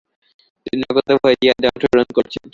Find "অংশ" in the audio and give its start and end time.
1.71-1.83